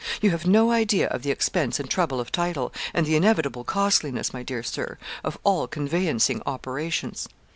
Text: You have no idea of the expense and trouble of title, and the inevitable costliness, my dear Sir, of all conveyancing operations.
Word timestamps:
You 0.19 0.31
have 0.31 0.47
no 0.47 0.71
idea 0.71 1.07
of 1.09 1.21
the 1.21 1.29
expense 1.29 1.79
and 1.79 1.87
trouble 1.87 2.19
of 2.19 2.31
title, 2.31 2.73
and 2.91 3.05
the 3.05 3.15
inevitable 3.15 3.63
costliness, 3.63 4.33
my 4.33 4.41
dear 4.41 4.63
Sir, 4.63 4.97
of 5.23 5.37
all 5.43 5.67
conveyancing 5.67 6.41
operations. 6.43 7.29